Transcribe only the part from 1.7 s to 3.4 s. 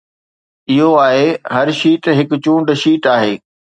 sheet هڪ چونڊ sheet آهي